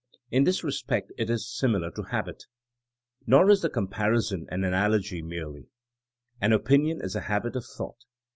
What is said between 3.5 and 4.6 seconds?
is the comparison